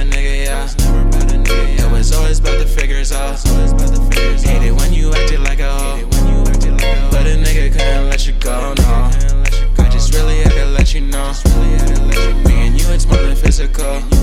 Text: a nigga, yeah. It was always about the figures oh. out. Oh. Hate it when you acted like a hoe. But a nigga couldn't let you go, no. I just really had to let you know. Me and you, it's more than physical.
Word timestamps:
a 0.00 0.04
nigga, 0.04 0.44
yeah. 0.46 1.84
It 1.84 1.90
was 1.90 2.12
always 2.12 2.38
about 2.38 2.58
the 2.58 2.66
figures 2.66 3.12
oh. 3.12 3.16
out. 3.16 3.42
Oh. 3.46 4.10
Hate 4.42 4.66
it 4.66 4.72
when 4.72 4.92
you 4.92 5.12
acted 5.12 5.40
like 5.40 5.60
a 5.60 5.70
hoe. 5.70 6.06
But 7.10 7.26
a 7.26 7.36
nigga 7.36 7.72
couldn't 7.72 8.08
let 8.08 8.26
you 8.26 8.32
go, 8.34 8.74
no. 8.78 9.10
I 9.78 9.88
just 9.90 10.14
really 10.14 10.38
had 10.38 10.52
to 10.52 10.66
let 10.66 10.94
you 10.94 11.02
know. 11.02 11.32
Me 12.46 12.66
and 12.66 12.80
you, 12.80 12.88
it's 12.90 13.06
more 13.06 13.18
than 13.18 13.36
physical. 13.36 14.19